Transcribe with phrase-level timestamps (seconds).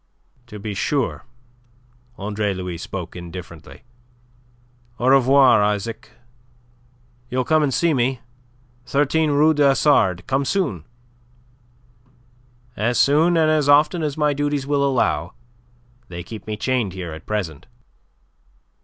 [0.47, 1.25] "To be sure."
[2.17, 3.83] Andre Louis spoke indifferently.
[4.97, 6.09] "Au revoir, Isaac!
[7.29, 8.19] You'll come and see me
[8.87, 10.25] 13 Rue du Hasard.
[10.25, 10.85] Come soon."
[12.75, 15.33] "As soon and as often as my duties will allow.
[16.07, 17.67] They keep me chained here at present."